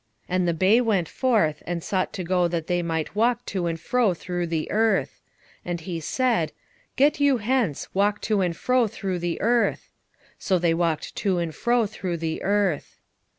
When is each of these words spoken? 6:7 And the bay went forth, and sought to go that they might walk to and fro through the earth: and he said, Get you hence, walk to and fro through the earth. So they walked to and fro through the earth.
6:7 0.23 0.25
And 0.29 0.47
the 0.47 0.53
bay 0.55 0.81
went 0.81 1.07
forth, 1.07 1.61
and 1.67 1.83
sought 1.83 2.11
to 2.13 2.23
go 2.23 2.47
that 2.47 2.65
they 2.65 2.81
might 2.81 3.13
walk 3.15 3.45
to 3.45 3.67
and 3.67 3.79
fro 3.79 4.15
through 4.15 4.47
the 4.47 4.71
earth: 4.71 5.21
and 5.63 5.79
he 5.81 5.99
said, 5.99 6.51
Get 6.95 7.19
you 7.19 7.37
hence, 7.37 7.87
walk 7.93 8.19
to 8.21 8.41
and 8.41 8.57
fro 8.57 8.87
through 8.87 9.19
the 9.19 9.39
earth. 9.41 9.91
So 10.39 10.57
they 10.57 10.73
walked 10.73 11.15
to 11.17 11.37
and 11.37 11.53
fro 11.53 11.85
through 11.85 12.17
the 12.17 12.41
earth. 12.41 12.97